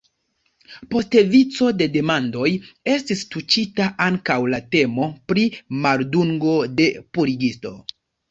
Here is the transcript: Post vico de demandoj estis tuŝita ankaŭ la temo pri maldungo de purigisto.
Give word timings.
Post 0.93 1.17
vico 1.33 1.67
de 1.81 1.87
demandoj 1.95 2.47
estis 2.93 3.21
tuŝita 3.35 3.87
ankaŭ 4.07 4.37
la 4.55 4.61
temo 4.77 5.09
pri 5.33 5.45
maldungo 5.85 6.57
de 6.81 6.89
purigisto. 7.19 7.75